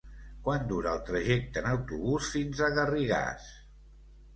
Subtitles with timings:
[0.47, 3.51] Quant dura el trajecte en autobús fins a Garrigàs?